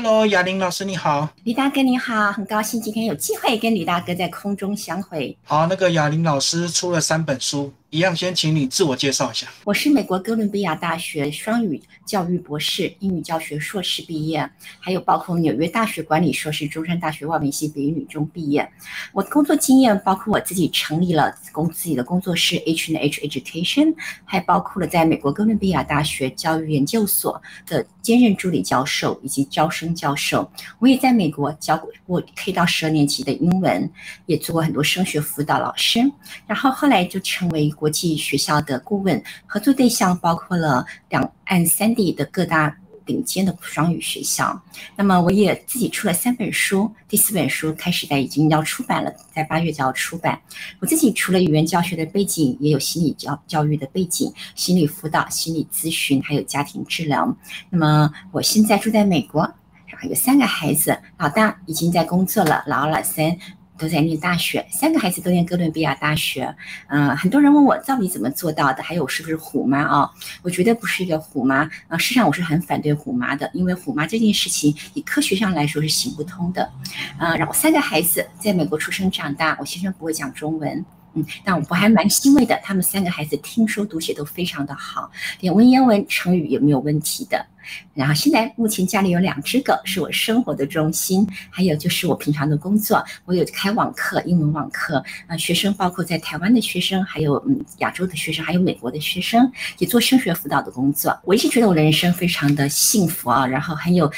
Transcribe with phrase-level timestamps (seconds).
[0.00, 5.36] Hello，雅玲老师你好，李大哥你好，很高兴今天有机会跟李大哥在空中相会。
[5.42, 7.72] 好，那个雅玲老师出了三本书。
[7.90, 9.48] 一样，先请你自我介绍一下。
[9.64, 14.46] 我是美国哥伦比亚大学双语教育博士，英语教学硕士毕业，
[14.78, 18.70] 还有包括纽约大学管理硕士、中山大学外文系北语女中毕业。
[19.14, 23.94] 我的工作经验包括我自己成立了公自己的工作室 H and H Education，
[24.26, 30.52] 还包括了在美国哥伦比亚大学教育研究所的兼任助理教授以及招生教授。
[30.78, 33.90] 我也在美国教过我 K 到十二年级的英文，
[34.26, 36.00] 也做过很多升学辅导老师，
[36.46, 37.72] 然后后来就成为。
[37.78, 44.60] 国际学校的顾问合作对象包括了两岸三地的各大顶尖的双语学校。
[44.96, 50.38] 那么我也自己出了三本书，第四本书开始在已经要出版了，在八月就要出版。
[50.80, 57.34] 我自己除了语言教学的背景，也有心理教教育的背景，心理辅导、心理咨询，还有家庭治疗。
[57.70, 59.40] 那么我现在住在美国，
[59.86, 63.38] 然后有三个孩子，老大已经在工作了，老二、老三。
[63.78, 66.54] 都在念大学，三个孩子都念哥伦比亚大学。
[66.88, 70.10] 嗯，很多人问我到底怎么做到的，还有是不是虎妈啊？
[70.42, 71.96] 我绝对不是一个虎妈啊。
[71.96, 76.70] 事实上，我是很反对虎妈的，因为虎妈这件事情以科学上来说是行不通的。
[77.16, 80.84] 啊，然后三个孩子在美国出生长大，我先生不会讲中文。
[81.14, 87.46] 嗯，但我还蛮欣慰的，他们三个孩子听说读写都非常的好，连文言文、成语也没有问题的。
[87.92, 101.18] 然后现在目前家里有两只狗，是我生活的中心，还有就是我平常的工作，我有开网课，英文网课，啊，学生包括在台湾的学生，还有嗯亚洲的学生，还有美国的学生，也做升学辅导的工作。
[101.24, 104.10] 我一直觉得我的人生非常的幸福啊，然后很有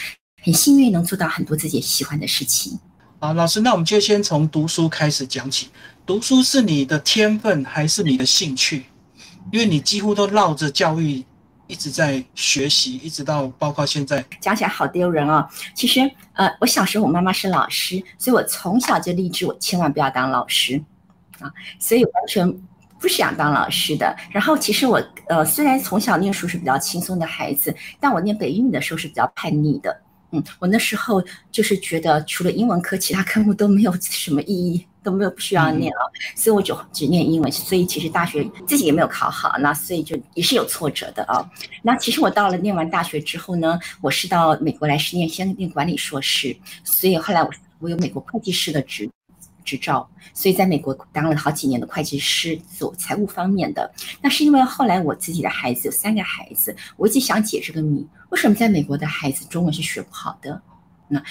[0.45, 2.79] 很幸运能做到很多自己喜欢的事情。
[3.23, 5.69] 好，老师，那我们就先从读书开始讲起。
[6.07, 8.87] 读书是你的天分还是你的兴趣？
[9.53, 11.23] 因为你几乎都绕着教育
[11.67, 14.25] 一直在学习，一直到包括现在。
[14.41, 15.47] 讲起来好丢人哦。
[15.75, 16.01] 其实，
[16.33, 20.83] 呃，我小时候我妈妈是老师，所以我从小就立志我千万不要当老师
[21.41, 22.51] 啊，所以完全
[22.99, 24.17] 不想当老师的。
[24.31, 24.99] 然后，其实我
[25.29, 29.95] 呃虽然从小念书是比较轻松的孩子，但我念北语的时候是比较叛逆的。
[30.33, 34.87] 嗯，我那时候就是觉得除了英文科，其他科目都没有什么意义。
[35.03, 36.05] 都没有不需要念啊，
[36.37, 37.51] 所以我就只念英文。
[37.51, 41.43] 所以其实大学自己也没有考好，那所以就也是有挫折的啊。
[41.83, 46.55] 那其实我到了念完大学之后呢，我是到美国来是念先念管理硕士，
[46.85, 49.09] 所以后来我我有美国会计师的执
[49.71, 53.91] 执照，所以在美国当了好几年的会计师，做财务方面的。
[54.21, 60.61] 那是因为后来我自己的孩子有三个孩子，我一直想解这个谜：为什么在美国的孩子中文是学不好的？
[61.09, 61.23] 那。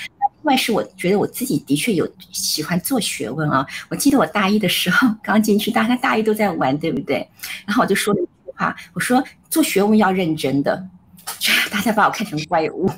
[0.42, 3.68] 另外是我觉得我自己的确有喜欢做学问啊。
[3.90, 7.30] 我记得我大一的时候刚进去，大家大一都在玩，对不对？
[7.66, 10.88] 然后我就说了一句话，我说做学问要认真的，
[11.70, 12.90] 大家把我看成怪物。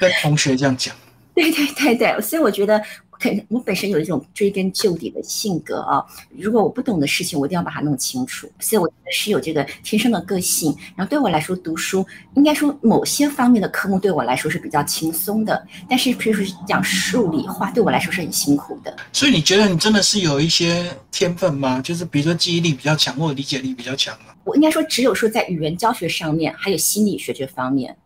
[0.00, 0.92] 跟同学这样讲。
[1.34, 2.82] 对对对对，所以我觉得。
[3.48, 6.04] 我本身有一种追根究底的性格啊，
[6.36, 8.50] 如果我不懂的事情，我一定要把它弄清楚。
[8.58, 10.74] 所以我是有这个天生的个性。
[10.96, 18.96] 然后对我来说，读书应该说某些方面的科目对我来说是比较轻松的，但是譬如说讲数理化，对我来说是很辛苦的。
[19.12, 21.80] 所以你觉得你真的是有一些天分吗？
[21.80, 24.34] 就是比如说记忆力比较强，或者理解力比较强吗？
[24.44, 27.96] 我应该说只有说在语言教学上面，还有心理学这方面。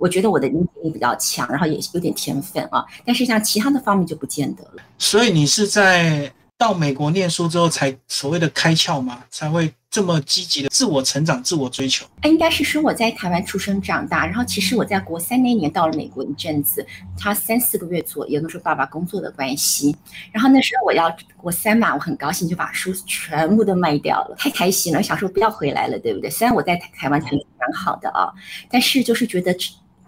[0.00, 4.82] 我觉得我的理解力比较强，然后也有点天分啊，但是像其他的方面就不见得了。
[4.98, 9.22] 所以你是在到美国念书之后才所谓的开窍吗？
[9.30, 12.06] 才会这么积极的自我成长、自我追求？
[12.22, 16.86] 应该是说我在台湾出生长大，然后其实我在国三那年到了美国一阵子，
[17.18, 19.94] 他三四个月左右，那时候爸爸工作的关系，
[20.32, 26.30] 然后那时候我要国三嘛，我很高兴就把书全部都卖掉了，太开心了，想说不要回来了，对不对？
[26.30, 28.32] 虽然我在台湾成绩蛮好的啊，
[28.70, 29.54] 但是就是觉得。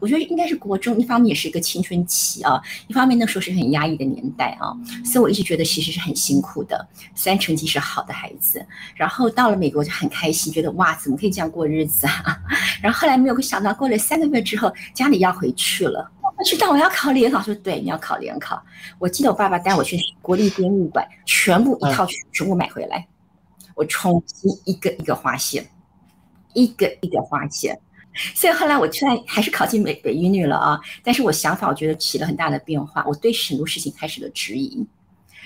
[0.03, 4.75] 我觉得应该是国中，一方面也是一个青春期啊，一方面那时候是很压抑的年代啊，
[5.05, 6.89] 所以我一直觉得其实是很辛苦的。
[7.15, 12.37] 虽然成绩是好的孩子，然后到了美国就很开心，觉得哇，怎么可以这样过日子啊？
[12.83, 18.61] 然后后来没有想到，过了三个月之后，家里要回去了，我知道我要考联考，说对，你要考联考。
[18.99, 23.07] 我记得我爸爸带我去国立编译馆，全部一套全部买回来，
[23.77, 25.65] 我重新一个一个划线，
[26.55, 27.79] 一个一个划线。
[28.35, 34.87] 所以后来我虽然还是考进美北英女了啊，但是我想法我觉得起了很大的变化，我对很多事情开始了质疑，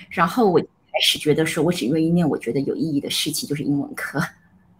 [0.09, 4.21] 然后我开始觉得说，我只愿意念我觉得有意义的事情，就是英文课。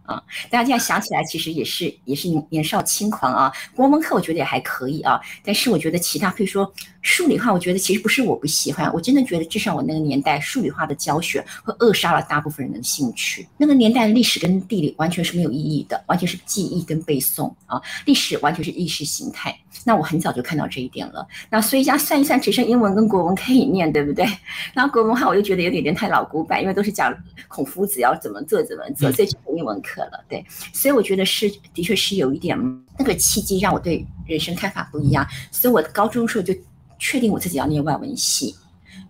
[0.04, 3.52] 啊，大家现在想起来，其实也是也是年少轻狂啊。
[3.76, 6.72] 国文课我觉得也还可以啊，但是我觉得其他，可以说
[7.08, 13.48] 数理化，我觉得其实不是我不喜欢，我真的觉得至少我那个年代数理化的教学会扼杀了大部分人的兴趣。
[13.56, 19.58] 那个年代的历史跟地理完全是没有意义的，完全是记忆跟背诵啊，历史完全是意识形态。
[19.84, 21.26] 那我很早就看到这一点了。
[21.48, 24.26] 那所以加算一算，只剩英文跟国文可以念，对不对？
[24.74, 27.16] 然后国文话我又觉得有点点太老古板，因为都是讲
[27.48, 30.22] 孔夫子要怎么做怎么做，所以就英文课了。
[30.28, 30.44] 对，
[30.74, 32.58] 所以我觉得是的确是有一点
[32.98, 35.26] 那个契机让我对人生看法不一样。
[35.50, 36.52] 所以我高中时候就
[36.98, 38.54] 确定我自己要念外文系。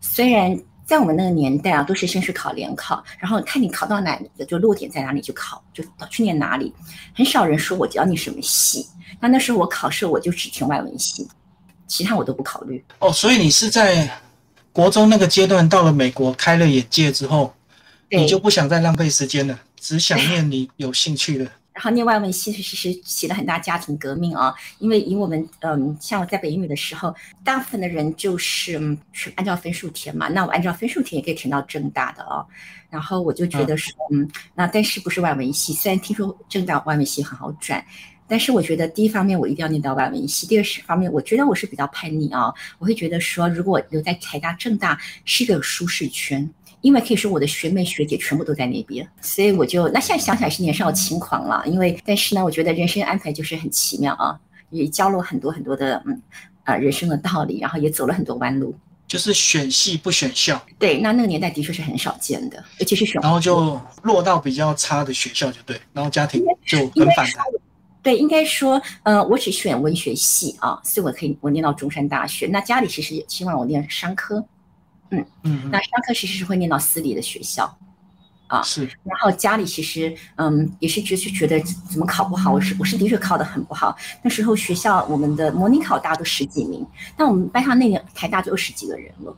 [0.00, 6.72] 虽然在我们那个年代啊，都是先是考联考，然后看你考到哪里的就落点在哪里就考，就去念哪里。
[7.14, 8.86] 很少人说我教你什么系。
[9.20, 11.26] 那那时候我考试我就只填外文系，
[11.86, 12.82] 其他我都不考虑。
[13.00, 14.08] 哦，所以你是在
[14.72, 17.52] 国中那个阶段到了美国开了眼界之后，
[18.10, 21.50] 你就不想再浪费时间了，只想 念你有兴趣的。
[21.78, 27.14] 然后念外文系是其实起了很大家庭革命啊，因为以我们嗯，像我在北英语的时候，
[27.44, 32.44] 大部分的人就是嗯是按照分数填嘛，那我按照分数填也可以填到正大的哦。
[32.90, 35.72] 然后我就觉得说，嗯，那但是不是外文系？
[35.72, 37.84] 虽然听说正大外文系很好转。
[38.30, 46.46] 但是我觉得第一方面我一定要念到外文系，第二是方面我觉得我是比较叛逆啊，我会觉得说如果留在台大政大是一个舒适圈，
[46.80, 54.38] 因为可以说我的学妹学姐全部都在那边，所以我就那现在想起来是年少轻狂了，因为但是呢，我觉得人生安排就是很奇妙啊，
[54.70, 56.22] 也教了很多很多的嗯
[56.64, 58.74] 啊人生的道理，然后也走了很多弯路，
[59.06, 67.44] 就是选系不选校，对，那那个年代的确是很少见的，尤其是选，然后就落到比较差的学校就对，然后家庭就很反弹。
[68.00, 72.46] 对，应该说，呃，我只选文学系啊，所以我可以我念到中山大学。
[72.46, 74.42] 那家里其实也希望我念商科，
[75.10, 77.78] 嗯嗯，那商科其实是会念到私立的学校，
[78.46, 78.82] 啊是。
[79.04, 81.58] 然后家里其实，嗯，也是就是觉得
[81.90, 83.96] 怎么考不好，我是我是的确考得很不好。
[84.22, 89.36] 那时候学校我们的模拟考大家都十几名，但我们班上那个台大就二十几个人了，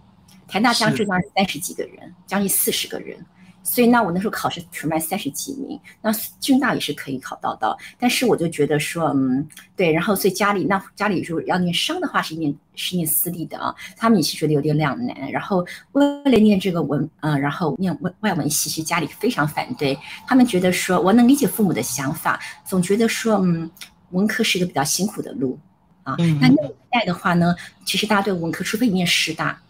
[0.48, 3.24] 台大加浙大三十几个人，将近四十个人。
[3.62, 6.10] 所以那我那时候考试全班三十几名，那
[6.40, 9.46] 军大也是可以考到的，但是我就觉得说，嗯，
[9.76, 19.96] 对，然后所以家里那家里说要念商的话是念是念私立的啊，他们也是觉得有点两难，然后为了念这个文，嗯，然后念外外文系，其实家里非常反对，
[20.26, 23.70] 他们觉得说我能理解父母的想法，总觉得说，嗯，
[24.10, 25.58] 文科是一个比较辛苦的路
[26.02, 27.54] 啊，那那一代的话呢，
[27.84, 29.60] 其实大家对文科，除非你念师大。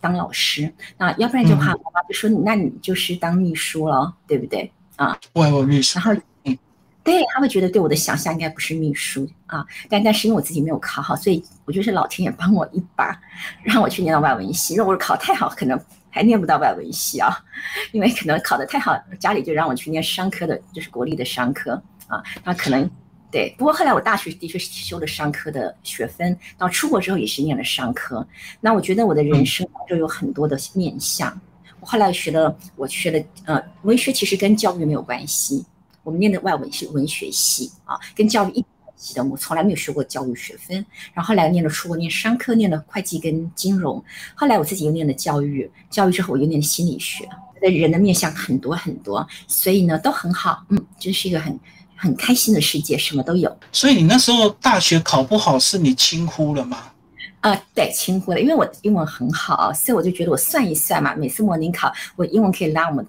[0.00, 5.18] 当老师，那要不然的话，我妈就说你，那你就是当秘书了，对不对啊？
[5.34, 5.98] 外文秘书。
[5.98, 6.56] 然后，嗯，
[7.02, 13.20] 对他会觉得对我的想象应该不是秘书啊，但但是因为我自己没有考好，所以我觉得是老天爷帮我一把，
[13.62, 14.74] 让我去念到外文系。
[14.76, 15.78] 如果我考太好，可能
[16.10, 17.36] 还念不到外文系啊，
[17.92, 22.88] 因为可能考得太好，家里就让我去念商科的，就是国立的商科啊，那可能。
[23.30, 28.26] 对，不过后来我大学的确是修了商科的学分，到出国之后也是念了商科。
[28.58, 31.38] 那我觉得我的人生就有很多的面向。
[31.78, 35.62] 我后来学了，我学了，呃，文学其实跟教育没有关系。
[36.02, 39.22] 我们念的外文是文学系啊，跟教育一关系的。
[39.22, 40.84] 我从来没有学过教育学分。
[41.12, 44.02] 然后后来念了出国念商科，念了会计跟金融。
[44.34, 47.28] 后来我自己又念了教育，教育之后我又念了心理学。
[47.60, 50.64] 的人的面向很多很多，所以呢都很好。
[50.70, 51.58] 嗯，这是一个很。
[52.00, 53.54] 很开心的世界，什么都有。
[53.72, 56.92] 所以你那时候大学考不好，是你轻忽了吗？
[57.40, 63.04] 啊，对，轻忽了，因为我英文很好，所以我就觉得我算一算嘛，每次模拟考，我英文可以拉我们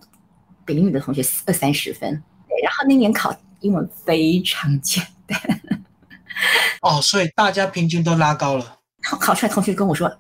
[0.65, 2.12] 北英语的同学二三十分。
[2.47, 5.39] 对，然后那年考英文非常简单。
[6.81, 8.80] 哦，所以大家平均都拉高了。
[9.01, 10.12] 然后考出来，同学跟我说：“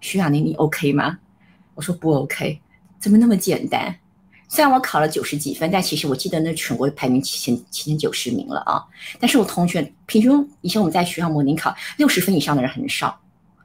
[0.00, 1.18] 徐雅宁，你 OK 吗？”
[1.74, 2.60] 我说：“不 OK，
[3.00, 3.94] 怎么那么简单？”
[4.52, 8.84] 虽然我考了九十几分，但其实我记得那全国排名七千七千九十名了啊。
[9.18, 10.30] 但是我同学平均
[10.60, 13.18] 以前我们在学校模拟考六十分以上的人很少，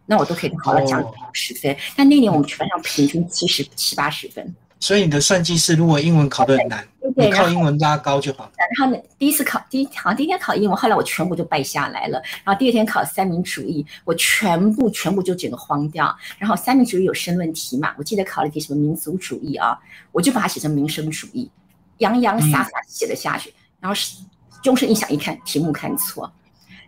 [0.05, 1.75] 那我都可以考了将近五十分。
[1.97, 4.55] 但那年我们全班上平均七十七八十分。
[4.79, 8.51] 所以你的算计是，如果英文考得很难，你靠英文拉高就好。
[8.57, 12.21] 然后呢，第一次考第一好像第一天考英文，后来我全部就败下来了。
[12.43, 16.15] 然后第二天考三民主义，我全部全部就整个荒掉。
[16.37, 19.77] 然后三民主义有申论题嘛，我记得考了题什么民族主义啊，
[20.11, 21.49] 我就把它写成民生主义，
[21.97, 23.51] 洋洋洒洒写了下去。
[23.79, 24.17] 然后是
[24.61, 26.31] 终身一想，一看题目看错。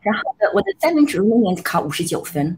[0.02, 2.56] 然后呢我的三民主义那年考五十九分，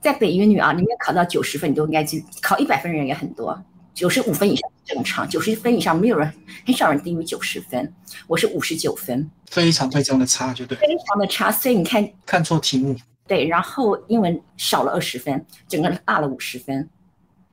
[0.00, 3.60] 在北语女啊，里面考到九十分，你都应该记，考一百分的人也很多。
[3.94, 6.30] 九十五分以上正常，九十分以上没有人，
[6.66, 7.94] 很少人低于九十分。
[8.26, 11.50] 我是五十九分，非常非常的差，就对，非常的差。
[11.52, 12.96] 所以你看，看错题目，
[13.28, 16.90] 对，然后英文少了二十分，整个落了五十分。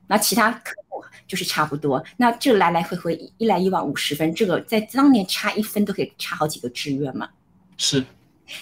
[0.08, 2.02] 那其他科目就是差不多。
[2.16, 7.28] 那这来来回回一来一往五十分，这个在当年差一分都可以差好几个志愿嘛。
[7.76, 8.04] 是，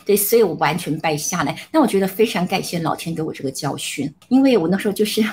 [0.04, 1.58] 对，所以我完全败下来。
[1.72, 5.24] 那我觉得非常感谢老天给我这个教训，因为我那时候就是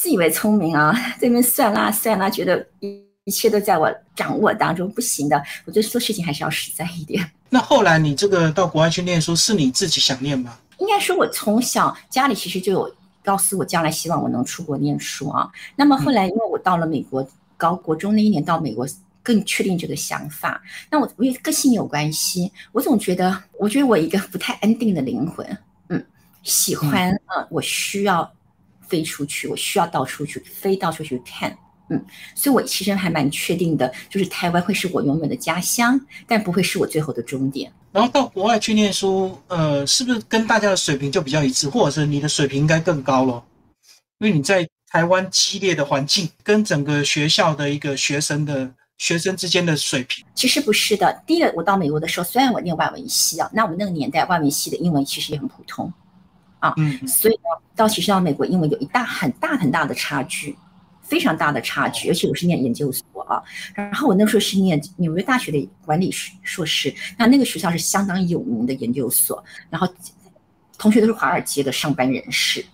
[0.00, 5.36] 自以为聪明啊， 这边算啦算啦，觉得一一切都在我掌握当中，不行的。
[5.66, 7.30] 我觉得做事情还是要实在一点。
[7.50, 10.58] 那后来你这个到国外去念书，是你自己想念吗？
[10.78, 15.46] 应该说，我从小家里其实就有告诉我，将来希望我能出国念书啊。
[15.76, 17.28] 那么后来，因为我到了美国
[17.58, 18.88] 高国中那一年到美国，
[19.22, 20.62] 更确定这个想法。
[20.90, 25.46] 那我我也个性有关系，我总觉得，我觉得我一个不太安定的灵魂，
[25.90, 26.02] 嗯，
[26.42, 28.32] 喜欢，嗯，我需要
[28.90, 31.56] 飞出去，我需要到处去飞，到处去看。
[31.92, 32.04] 嗯，
[32.36, 37.72] 所以我其实还蛮确定的，就是台湾会是我永远的家乡，但不会是我最后的终点。
[37.90, 43.42] 然后到国外去念书，呃，是不是跟大家的水平就比较一致，或者是你的水平应该更高了？
[44.20, 51.22] 因为你在台湾激烈的环境，跟整个学校的一个学生的学生之间的水平，其实不是的。
[51.26, 55.92] 第一个，我到美国的时候，虽然我念外文系啊，那我们那个年代外文系的英文其实也很普通
[56.60, 60.56] 啊，嗯，所以呢，到其实到美国英文有一大很大很大的差距。
[61.02, 63.42] 非常大的差距，而且我是念研究所啊，
[63.74, 66.08] 然后我那时候是念纽约大学的管理
[66.44, 69.92] 硕士，那那个学校是相当有名的研究所，然后
[70.78, 72.64] 同学都是华尔街的上班人士，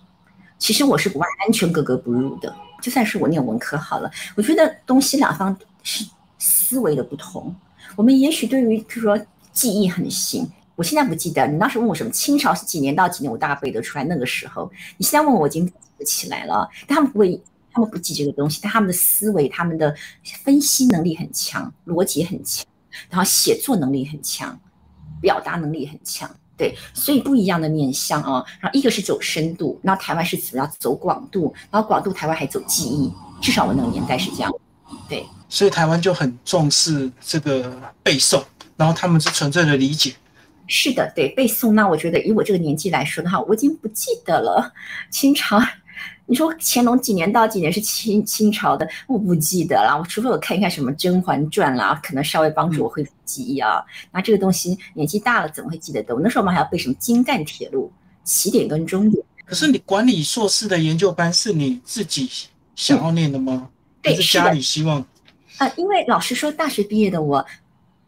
[0.59, 6.05] 其实我是完全格格不入的，就算是我念文科好了，我觉得东西两方是
[6.37, 7.55] 思维的不同，
[7.95, 9.19] 我们也许对于比如说
[9.51, 17.37] 记忆很新，我现在不记得，你当时问我什么清朝是几年到几年，我大概背得出来，那个时候你现在问我，我已经记不起来了，但他们不会。
[17.69, 19.95] 他们不记这个东西，但他们的思维、他们的
[20.43, 22.65] 分析能力很强，逻辑很强，
[23.07, 24.59] 然后写作能力很强，
[25.21, 26.27] 表达能力很强。
[26.57, 28.43] 对，所以不一样的面向啊。
[28.59, 34.51] 然后一个是走深度，然后台湾是主要走广度，然后广度台湾还走记忆，至少我那个年代是这样。
[35.07, 38.41] 对，所以台湾就很重视这个背诵，
[38.75, 40.15] 然后他们是纯粹的理解。
[40.67, 41.71] 是的，对背诵。
[41.71, 44.73] 那我觉得以我这个年纪来说的话，我已经不记得了
[45.09, 45.59] 清朝。
[46.29, 48.87] 你说乾隆几年到几年是清清朝的？
[49.07, 53.81] 我不记得了，我除非我看一看什么《甄嬛传》啦，可能稍微帮助我恢复记忆啊。
[54.11, 56.13] 那这个东西年纪大了怎么会记得的？
[56.13, 56.19] 我？
[56.19, 57.89] 那时候我们还要背什么京赣铁路
[58.25, 59.23] 起点跟终点。
[59.45, 62.29] 可是你管理硕士的研究班是你自己
[62.75, 63.69] 想要念的吗？
[64.01, 64.99] 对，是家里希望。
[65.59, 67.43] 啊，因为老实说，大学毕业的我。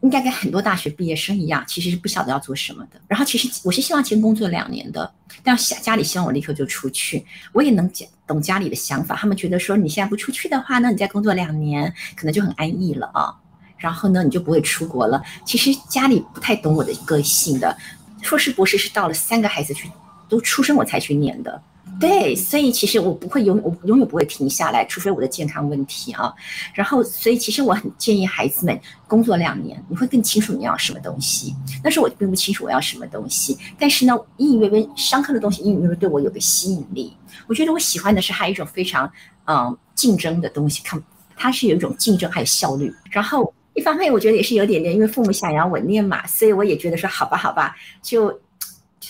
[0.00, 3.00] 应该跟很多大学毕业生一样，其实是不晓得要做什么的。
[3.06, 7.24] 然后其实我是希望先工作两年的，但家家里希望我立刻就出去。
[7.52, 7.90] 我也能
[8.26, 13.34] 懂家里的想法，他们觉得说你现在不出去的话，那你再工作两年可能就很安逸了啊。
[13.76, 15.22] 然后呢，你就不会出国了。
[15.44, 17.76] 其实家里不太懂我的个性的，
[18.22, 19.90] 硕士博士是到了三个孩子去
[20.28, 21.62] 都出生我才去念的。
[21.98, 26.32] 对，所以其实我不会永我永远不会停下来，除非我的健康问题啊。
[26.72, 31.54] 然后，所以其实我很建议孩子们工作两年，你会更清楚你要什么东西。
[31.82, 37.12] 但是我并不清楚我要什么东西，但是呢，隐隐约约上课的东西隐隐约约对我有个吸引力。
[37.46, 39.10] 我觉得我喜欢的是还有一种非常
[39.46, 41.02] 嗯竞争的东西，看
[41.36, 42.94] 它是有一种竞争还有效率。
[43.10, 48.28] 然后一方面我觉得也是有点点，因为父母想要我念嘛，所以我也觉得说好吧好吧，就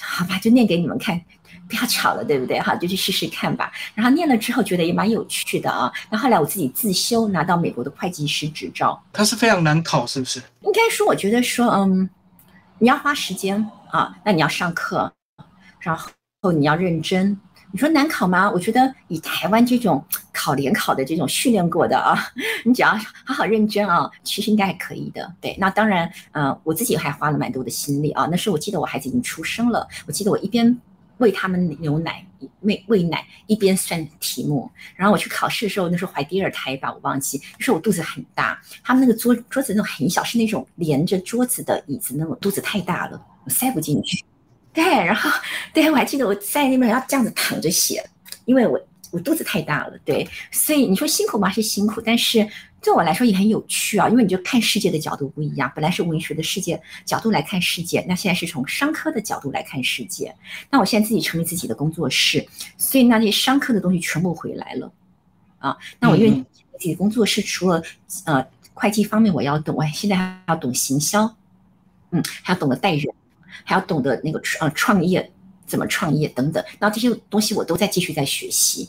[0.01, 1.21] 好吧就念给你们看。
[1.71, 2.59] 不要吵了，对不对？
[2.59, 3.71] 哈，就去试试看吧。
[3.95, 5.91] 然后念了之后，觉得也蛮有趣的啊。
[6.11, 9.01] 那后来我自己自修，拿到美国的会计师执照。
[9.13, 10.43] 它是非常难考，是不是？
[10.63, 12.11] 应该说，我觉得说，嗯，
[12.79, 15.13] 你要花时间啊，那你要上课，
[15.79, 17.39] 然后你要认真。
[17.73, 18.51] 你说难考吗？
[18.51, 22.19] 我觉得以台湾这种考联考的这种训练过的啊，
[22.67, 22.89] 你只要
[23.25, 25.33] 好好认真啊，其实应该还可以的。
[25.41, 28.27] 对，那当然，嗯，我自己还花了蛮多的心力啊。
[28.29, 30.77] 那时候我记得我孩子已经出生了，我记得我一边。
[31.21, 32.27] 喂他们牛奶，
[32.61, 34.71] 喂喂奶，一边算题目。
[34.97, 37.41] 然后我去考试的时候，那时候怀第二胎吧，我忘记。
[37.59, 44.25] 那时候我肚子很大，他们那个桌桌子那种很小，是那种连着桌子的椅子，那种肚子太大了，我塞不进去。
[44.73, 45.31] 对，然后
[45.73, 48.05] 对我还记得我在那边要这样子躺着写，
[48.45, 49.99] 因为我我肚子太大了。
[50.05, 51.51] 对，所以你说辛苦吗？
[51.51, 52.49] 是辛苦，但是。
[52.83, 55.71] 对我来说也很有趣啊，因为你就看世界的角度不一样。
[55.75, 60.35] 本来是文学的世界角度来看世界，那现在是从商科的角度来看世界。
[60.71, 62.47] 那我现在自己成立自己的工作室，
[62.79, 64.91] 所以那些商科的东西全部回来了
[65.59, 65.77] 啊。
[65.99, 67.83] 那我因为自己工作室，除了
[68.25, 71.37] 呃会计方面我要懂，我现在还要懂行销，
[72.13, 73.05] 嗯，还要懂得带人，
[73.63, 75.31] 还要懂得那个呃创业
[75.67, 76.65] 怎么创业等等。
[76.79, 78.89] 然后这些东西我都在继续在学习。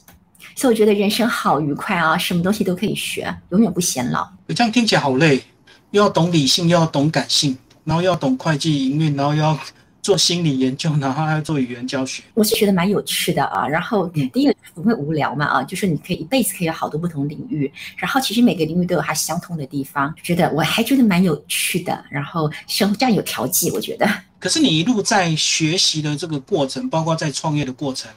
[0.56, 4.28] 所以我觉得人生好愉快啊，什么东西都可以学，永远不显老。
[4.50, 5.44] 这样听起来好累，
[5.92, 9.58] 又要懂理性，又要懂感性，然后又要懂会计营运，然后又要
[10.02, 12.24] 做心理研究，然后还要做语言教学。
[12.34, 13.68] 我是觉得蛮有趣的啊。
[13.68, 17.72] 然后嗯第一个不会无聊嘛啊，就是你可以一辈子可以有好多不同领域。
[17.98, 22.04] 然后其实每个领域都有它相通的地方，觉得我还觉得蛮有趣的。
[22.10, 24.08] 然后生活这样有调剂，我觉得。
[24.40, 28.10] 可是你一路在学习的这个过程，包括在创业的过程，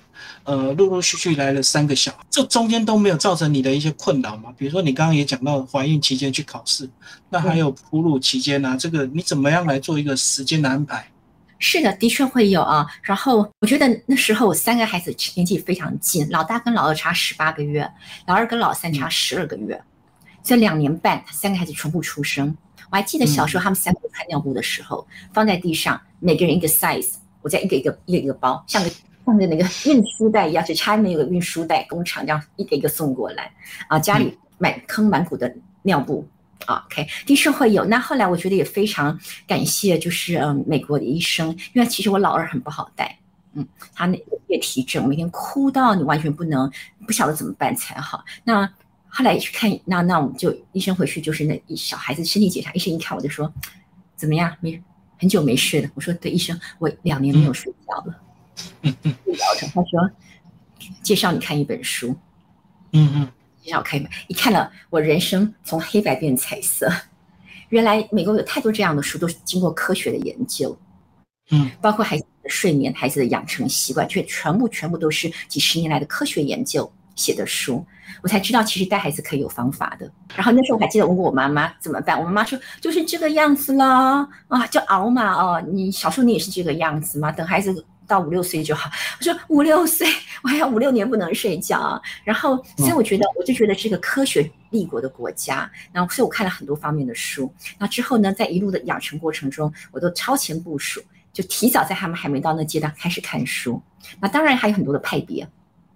[0.44, 4.50] 呃，陆陆续续来了三个小孩，这中间都没有造成你的一些困扰吗？
[4.56, 6.88] 比如说你刚刚也讲到怀孕期间去考试，
[7.28, 11.06] 那还有哺乳期间啊，这个你怎么样来做一个时间的安排？
[11.58, 12.86] 是的，的确会有啊。
[13.02, 17.90] 然后我觉得那时候我三个孩子年纪非常近，老大跟老二差十八个月，
[18.26, 19.80] 老二跟老三差十二个月，
[20.42, 22.56] 这两年半，三个孩子全部出生。
[22.90, 28.90] 我还记得小时候他们三个穿尿布的时候，放在地上，每个人一个 size，我再一个一个一个一个包，像个
[29.24, 33.50] 像个那个运输袋一样，就差没有个运输袋，工厂这样一个一个送过来
[33.88, 36.28] 啊，家里满坑满谷的尿布。
[36.66, 37.84] 啊，OK，的确会有。
[37.84, 43.18] 那后来我觉得也非常感谢，就是嗯，美国的医生，因为其实我老二很不好带，
[43.54, 46.70] 嗯，他那也体症，每天哭到你完全不能
[47.06, 48.24] 不晓得怎么办才好。
[48.44, 48.68] 那
[49.08, 53.52] 后来去看，那那我们就医生回去就是那小孩子身体检查，医生一看我就说
[54.16, 54.56] 怎么样？
[54.60, 54.82] 没
[55.18, 55.88] 很久没睡了。
[55.94, 58.20] 我说对，医生，我两年没有睡觉了。
[58.82, 59.14] 嗯嗯
[59.72, 60.10] 他说
[61.02, 62.16] 介绍你看一本书。
[62.92, 63.28] 嗯嗯
[63.64, 66.86] 介绍看一看了我人生从黑白变彩色。
[67.70, 70.78] 原来美国有太多这样的书，都是经过科学的研究，
[71.50, 77.84] 嗯，包括孩子的睡眠、孩子的养成习惯，却全部全部都是几十年来的科学研究写的书。
[78.22, 80.08] 我才知道，其实带孩子可以有方法的。
[80.36, 88.90] 然后那时候我还记得问过我妈妈怎么办，我妈妈说就是这个样子啦，啊，就熬嘛，哦，你小时候你也是这个样子嘛，等孩子到五六岁就好。
[89.18, 90.06] 我说五六岁，
[90.42, 92.00] 我还要五六年不能睡觉啊。
[92.24, 95.70] 然后，所以我觉得，我就觉得是个科学立国的国家。
[95.92, 97.52] 然后，所以我看了很多方面的书。
[97.78, 103.80] 那之后呢，在一路的养成过程中，我都超前部署，就提早在他们还没到那阶段开始看书。
[104.20, 105.46] 那当然还有很多的派别。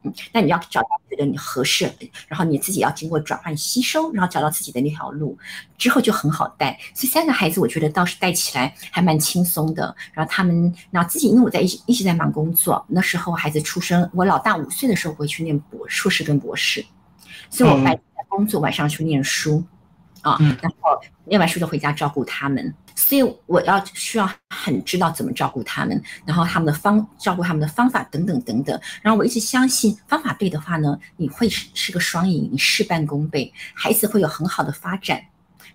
[0.03, 1.91] 嗯，那你要找到觉得你合适，
[2.29, 5.37] 然后你自己要经过转换吸收，然后找到自己的那条路，
[5.77, 6.79] 之后就很好带。
[6.95, 9.95] 所以三个孩子，我觉得倒是带起来还蛮轻松的。
[10.13, 16.85] 然后他们，然后自己，因为我在一直一直在忙工作，那时候孩子出生，我老大五岁的时候回去念博硕士跟博士，
[17.51, 19.65] 所以我白天工作，晚上去念书，
[20.23, 22.75] 啊，嗯然后念完书就回家照顾他们。
[22.95, 28.81] 所以我要需要很知道怎么照顾他们，然后他们的方照顾他们的方法等等等等。
[29.03, 35.23] 然后我一直相信方法对的话呢，你会是是个双赢，你事半功倍，孩子会有很好的发展，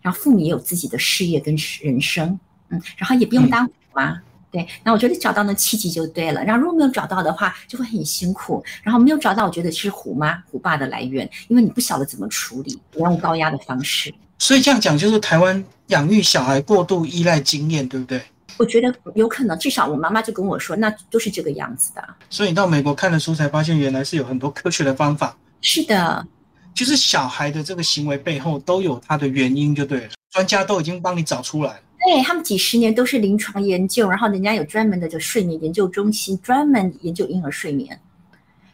[0.02, 4.22] 然后父母也有自己的事业跟人生，嗯，然后也不用当妈。
[4.52, 6.44] 对，那我觉得找到那契机就对了。
[6.44, 8.64] 然后如果没有找到的话，就会很辛苦。
[8.84, 14.14] 然后没有找到，我觉得是虎妈虎爸的来源，因为你不晓得怎么处理，要用高压的方式。
[14.44, 18.22] 所以这样讲，就是台湾养育小孩过度依赖经验，对不对？
[18.58, 22.04] 我觉得有可能，至少我妈妈就跟我说，那都是这个样子的。
[22.30, 25.34] 所以你到美国看了书，才发现原来是有很多科学的方法。
[25.62, 26.28] 是的，
[26.74, 30.10] 就是小孩的这个行为背后都有它的原因，就对了。
[30.32, 31.80] 专家都已经帮你找出来了。
[32.06, 37.98] 对他们几十年都是临床研究，然后人家有专门的就睡眠研究中心，专门研究婴儿睡眠，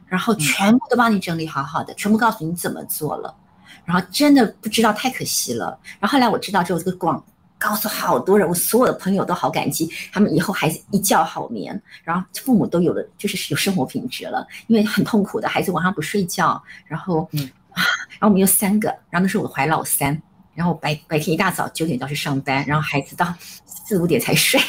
[0.08, 3.36] 然后全部都帮你整理好好的，全部告诉你怎么做了。
[3.86, 5.80] 然后真的不知道，太可惜了。
[6.00, 7.24] 然后后来我知道之后，这个广
[7.58, 14.48] 告诉好多人，我所有的朋友都好感激，他们以后孩子一觉好眠，然后父母都有了，就是有生活品质了。
[14.68, 20.22] 因为很痛苦的孩子晚上不睡觉，然后嗯啊，然后我们有三个，然后那时候我怀老三，
[20.54, 23.34] 然后白白天一大早九点就要去上班，然后孩子到
[23.66, 24.60] 四五点才睡。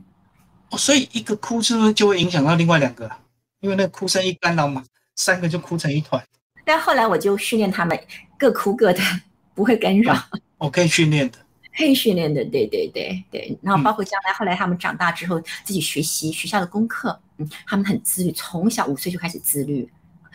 [0.70, 3.10] 哦，所以一个哭是不是就会影响到另外两个？
[3.60, 4.84] 因为那个哭声一干扰嘛，
[5.16, 6.22] 三个就哭成一团。
[6.64, 7.98] 但后来我就训练他们
[8.38, 9.02] 各哭各的，
[9.54, 10.16] 不会干扰。
[10.56, 11.38] 我可以训练的，
[11.76, 13.58] 可以训练的，对对对对。
[13.60, 19.88] 然后包括将来后来他们长大之后自己学习学校的功课，嗯，他们很自律，从小五岁就开始自律，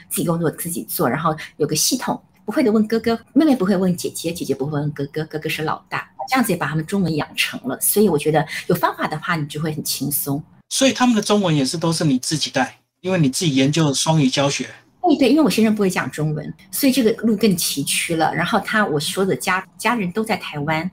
[0.09, 7.79] 自己工作自己做，然后有个系统，不会的问哥哥，妹妹不会问姐姐，姐姐不会问哥哥，哥哥是老大，这样子也把他们中文养成了。
[7.81, 10.43] 所以我觉得有方法的话，你就会很轻松。
[10.69, 14.69] 所以他们的中文也是都是你自己带，因为你自己研究双语教学。
[15.03, 18.33] 对对，因为我先生不会讲中文，所以这个路更崎岖了。
[18.33, 20.89] 然后他我说的家家人都在台湾，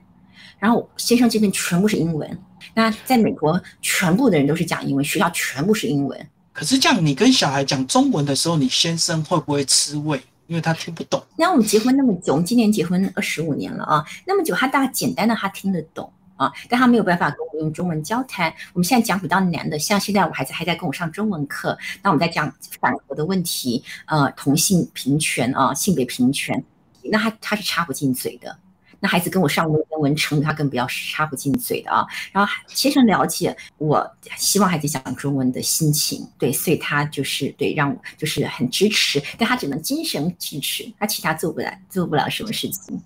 [0.59, 2.37] 然后先生这边全部是英文。
[2.73, 6.27] 那在美国，全部的人都是讲英文，学校全部是英文。
[6.53, 10.21] 可是这样，你跟小孩讲中文的时候，你先生会不会吃味？
[10.47, 11.23] 因为他听不懂。
[11.37, 16.11] 那我们结婚那么久，我们今年结婚二十五年了啊，那么久，他大概简单的他听得懂。
[16.41, 18.51] 啊，但他没有办法跟我用中文交谈。
[18.73, 26.63] 我们现在讲比较难的，像现在我孩子还在跟我上中文课，那我们在讲反核的问题，呃，同性平权啊，性别平权，
[27.03, 28.57] 那他他是插不进嘴的。
[29.03, 32.05] 那孩子跟我上文言文程度，他更不要插不进嘴的啊。
[32.31, 43.01] 然后先生了解我希望孩子讲中文的心情，对，所以他就是对让我就是很支持，但他只能精神支持，他其他做不来，做不了什么事情。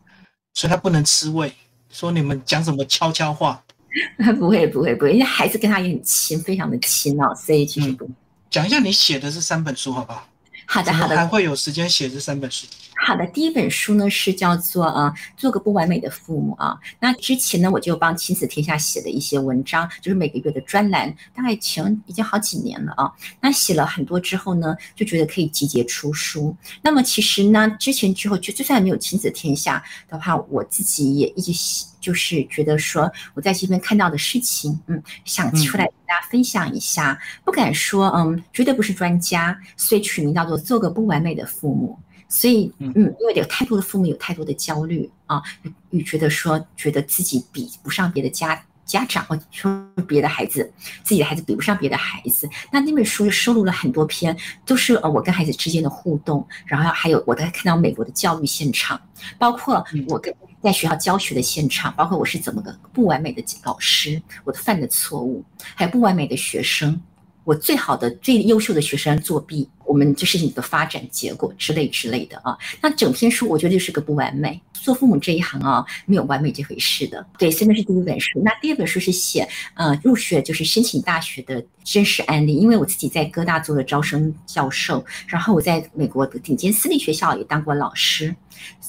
[0.54, 1.54] 所以他不能吃味，
[1.96, 3.62] 说你们讲什么悄悄话。
[4.38, 8.06] 不会不会不会，因为孩子跟他也很亲，非常的亲哦，所以其实不。
[8.50, 10.28] 讲一下你写的是三本书好不好？
[10.66, 11.16] 好的好的。
[11.16, 12.68] 还会有时间写这三本书？
[13.06, 16.76] 好的，第一本书呢是叫做啊做个不完美的父母啊。
[17.00, 23.12] 那之前呢我就帮亲子天下写的一些文章，就是每个月的专栏，大概前已经好几年了啊。
[23.40, 26.58] 那写了很多之后呢，就觉得可以集结出书。
[26.82, 31.86] 那么其实呢，之前之后就就算没有亲子天下的话，我自己也一直写。
[32.06, 41.98] 就是觉得说我在这边看到的事情，嗯，想出来跟大家分享一下，不敢说，嗯，绝对不是专家，所以取名叫做做个不完美的父母。
[42.28, 45.42] 所以，嗯，因为有太多的父母有太多的焦虑啊，
[45.90, 50.72] 与觉得说觉得自己比不上别的家家长，或者说别的孩子，
[51.04, 52.50] 自己的孩子比不上别的孩子。
[52.72, 54.36] 那那本书收录了很多篇，
[54.66, 59.00] 都是呃我跟孩子之间的互动，然后还有我在看到美国的教育现场，
[59.38, 60.34] 包括我跟。
[60.62, 67.00] 在学校教学的现场，包括我是怎么个不完美的老师，我的犯的错误，还有不完美的学生，
[67.44, 72.58] 我最好的、最优秀的学生作弊，我们就是你的发展结果之类之类的啊。
[72.82, 74.60] 那整篇书我觉得就是个不完美。
[74.74, 77.26] 做父母这一行啊，没有完美这回事的。
[77.40, 78.40] 对，现在是第一本书。
[78.44, 88.36] 那第二本书是写呃入学就是申请大学的真实案例，因为我自己在哥大做了招生教授，然后我在美国的顶尖私立学校也当过老师。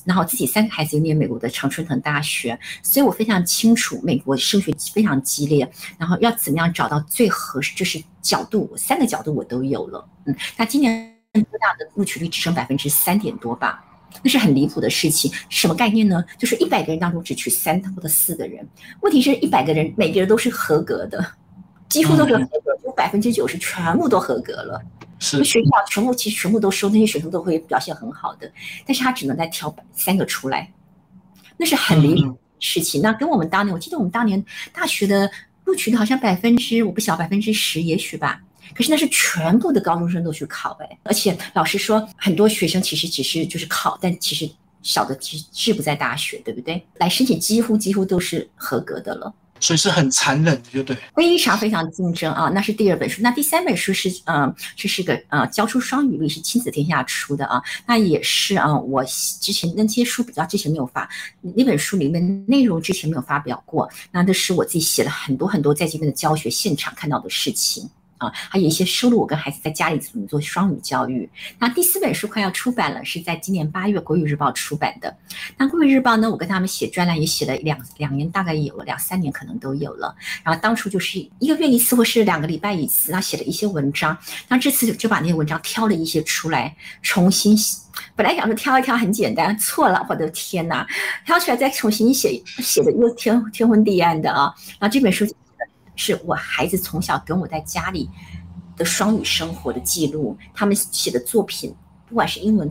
[0.04, 10.06] 然后自己三个孩子也念美国的常春藤大学，所以我非常清楚美国升学非常激烈，然后要怎么样找到最合适，就是角度，三个角度我都有了。
[10.26, 13.84] 嗯，那今年科大的录取率只剩百分之三点多吧？
[14.22, 15.30] 那是很离谱的事情。
[15.48, 16.24] 什么概念呢？
[16.38, 18.66] 就是一百个人当中只取三或者四个人。
[19.02, 21.32] 问题是一百个人每个人都是合格的，
[21.88, 24.80] 几乎都是合格，有百分之九十全部都合格了。
[25.18, 28.50] 是学校全部其实全部都收那些学生都会表现很好的，
[28.86, 30.70] 但是他只能再挑三个出来，
[31.56, 33.00] 那是很离谱的事情。
[33.00, 35.30] 那跟我们当年，我记得我们当年大学的
[35.64, 38.42] 录取率好像百分之我不晓百分之十也许吧，
[38.74, 44.48] 可是那是全部的高中生都去考哎，而且老师说很多学生其实只是就是考，但其实
[44.82, 46.84] 小的其实志不在大学，对不对？
[46.98, 49.32] 来申请几乎几乎都是合格的了。
[49.58, 50.94] 所以是很残忍，对不对？
[51.14, 52.50] 非常非常竞争啊！
[52.50, 57.62] 那是第二本书，那第三本书是，嗯，这是个呃教出双语力，是亲子天下出的啊。
[57.86, 59.02] 那也是啊，我
[59.40, 61.08] 之前那些书比较之前没有发，
[61.40, 63.90] 那本书里面内容之前没有发表过。
[64.12, 67.88] 那这是我自己写了很多很多在这边的教学现场看到的事情。
[68.18, 71.28] 啊，还有一些收录我跟孩子在家里怎么做双语教育。
[71.58, 75.14] 那第四本书快要出版了，是在今年八月《国语日报》出版的。
[75.56, 80.14] 那《国语日报》呢，我跟他们写专栏也写了两两年，大概有了两三年，可能都有了。
[80.42, 84.16] 然后当初就是一个月一次，或是两个礼拜一次，然后写了一些文章。
[84.48, 87.82] 那这次就把那些文章挑了一些出来，重新写。
[88.14, 90.86] 本来想说挑一挑很简单，错了，我的天哪！
[91.24, 94.54] 挑出来再重新写，写的又天天昏地暗的啊。
[94.78, 95.26] 然后这本书。
[95.96, 98.08] 是我孩子从小跟我在家里
[98.76, 101.74] 的双语生活的记录，他们写的作品，
[102.06, 102.70] 不管是英文、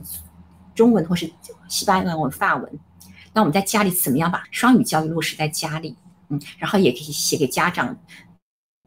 [0.76, 1.30] 中文或是
[1.68, 2.80] 西班牙文、法文，
[3.34, 5.98] 那我们在家里怎么样把双语教育落实在家里？
[6.30, 7.98] 嗯，然后也可以写给家长，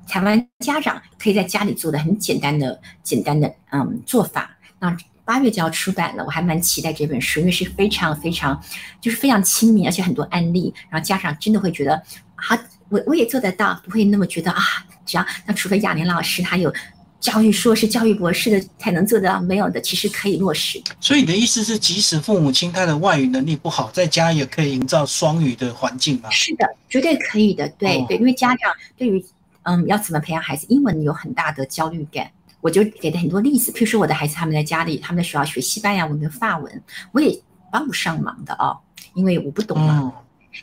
[0.07, 4.57] 台湾家长可以在家里做的很简单的、简单的嗯做法。
[4.79, 8.63] 那八月就要出版了，我还蛮期待这本书，因为是非常非常
[9.01, 12.01] 就是非常亲民，而且很多案例，然后家长真的会觉得
[12.37, 12.59] 啊。
[12.89, 14.63] 我我也做得到，不会那么觉得啊，
[15.05, 16.73] 只要那除非亚玲老师他有
[17.21, 20.81] 教育硕士、教育博士的才能做得到，没有的其实可以落实。
[21.01, 26.31] 所以你的意思是，即使父母亲他的外语能力不好，在家也可以营造双语的环境吗？
[26.31, 27.69] 是的，绝对可以的。
[27.71, 29.25] 对对，因为家长对于
[29.65, 33.73] 嗯要怎么培养孩子英文有很大的焦虑感，我就给了很多例子。
[33.73, 37.37] 譬如说我的孩子他们在家里，他们在学校学西班牙文跟法文，我也
[37.73, 38.79] 帮不上忙的哦，
[39.15, 40.13] 因为我不懂嘛。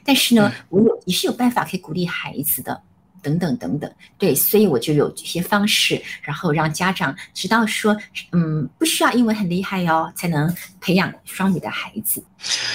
[0.04, 2.82] 但是呢，我有也是有办法可以鼓励孩子的，
[3.22, 7.96] 等等等等，对，所以我就有这些方式，然后让家长知道说，
[8.32, 12.24] 嗯，不需要英文很厉害哦，才能培养双语的孩子。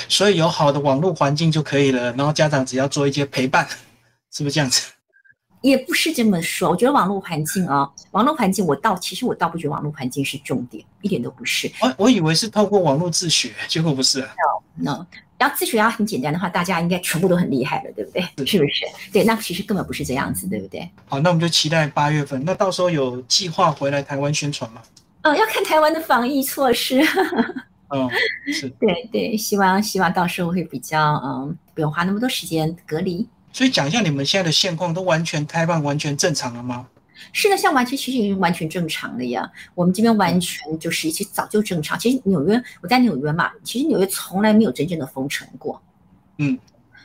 [0.08, 3.68] 所以有好的网络环境就可以了，然后家长只要做一些陪伴，
[4.32, 4.90] 是不是这样子？
[5.62, 11.70] 也不是这么说，我觉得网络环境啊，网络环境我倒其实我倒不觉得网络环境是重点，一点都不是。
[11.82, 14.26] 我我以为是透过网络自学，结果不是。
[14.74, 15.06] No。
[15.40, 18.22] 要自学要很简单的话，大家应该全部都很厉害了，对不对？
[18.46, 18.84] 是不是？
[19.10, 20.88] 对，那其实根本不是这样子，对不对？
[21.06, 22.44] 好，那我们就期待八月份。
[22.44, 24.82] 那到时候有计划回来台湾宣传吗？
[25.24, 27.00] 哦，要看台湾的防疫措施。
[27.88, 28.08] 嗯，
[28.52, 28.68] 是。
[28.78, 33.26] 对对，希望希望到时候会比较嗯，不用花那么多时间隔离。
[33.52, 36.86] 所以讲一下你们现在的现况，都完全开放、完全正常了吗？
[37.32, 39.50] 是的，像完全其实已经完全正常了呀。
[39.74, 41.98] 我们这边完全就是其实早就正常。
[41.98, 45.80] 其实纽约我在纽约嘛，其实纽约从来没有真正的封城过，
[46.38, 46.58] 嗯，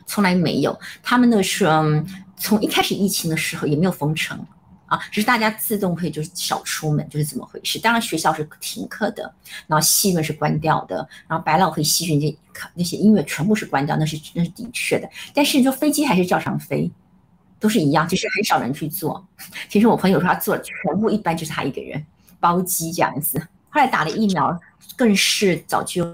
[0.06, 0.78] 从来没有。
[1.04, 2.06] 他们呢是嗯
[2.38, 4.38] 从一开始疫情的时候也没有封城
[4.88, 7.80] 啊，只是大家自动会就是少出门，就是怎么回事？
[7.80, 9.34] 当然学校是停课的，
[9.68, 12.38] 然后戏院是关掉的，然后百老汇戏院那
[12.76, 15.10] 那些音乐全部是关掉，那是那是的确的。
[15.34, 16.90] 但是说飞机还是照常飞。
[17.60, 19.26] 都是一样，其实很少人去做。
[19.70, 22.04] 其实我朋友说他做全部，一般就是他一个人
[22.40, 23.40] 包机这样子。
[23.70, 24.58] 后来打了疫苗，
[24.96, 26.06] 更是早就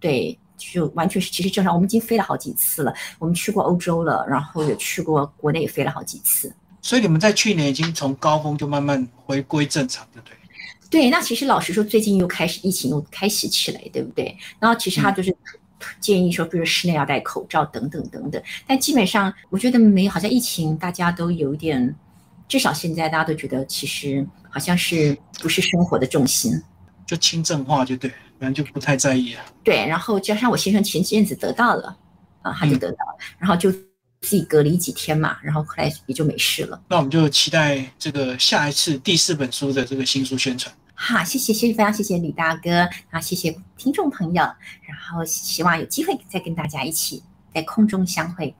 [0.00, 1.74] 对，就完全是其实正常。
[1.74, 6.52] 我们已经飞了好几次了，我们去过欧洲了，然后也去过国内，也飞了好几次。
[6.82, 10.36] 所以你们在去年已经从高峰就慢慢回归正常，对不对？
[10.88, 14.36] 对，那其实老实说，最近又开始疫情又开始起来，对不对？
[14.58, 15.36] 然后其实他就是。
[16.00, 21.94] 建议说，比如室内要戴口罩等等等等，但基本上我觉得没，好像疫情大家都有点，
[22.48, 26.52] 至少现在大家都觉得其实好像是不是生活的重心，
[27.06, 29.40] 就轻症化就对，反正就不太在意了。
[29.62, 31.96] 对，然后加上我先生前阵子得到了，
[32.42, 36.82] 啊，他就得到了，然后就自己隔离几天嘛，然后后来也就没事了。
[36.88, 40.74] 那我们就期待这个下一次第四本书的这个新书宣传。
[40.98, 44.42] 好，谢谢，谢谢，非常谢谢李大哥，啊，谢谢听众朋友，
[44.82, 48.54] 然后希望有机会再跟大家一起在空中相会。